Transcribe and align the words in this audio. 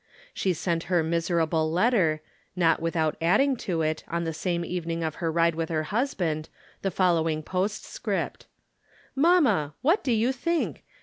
She 0.33 0.53
sent 0.53 0.85
her 0.89 1.03
miserable 1.03 1.71
letter, 1.71 2.21
not 2.55 2.81
without 2.81 3.15
adding 3.21 3.55
to 3.57 3.83
it, 3.83 4.03
on 4.07 4.23
the 4.23 4.33
same 4.33 4.65
evening 4.65 5.03
of 5.03 5.13
her 5.21 5.31
ride 5.31 5.53
with 5.53 5.69
her 5.69 5.83
husband, 5.93 6.49
the 6.81 6.89
following 6.89 7.43
postscript:" 7.43 8.47
Mamma, 9.15 9.75
what 9.83 10.03
do 10.03 10.11
you 10.11 10.31
think 10.31 10.83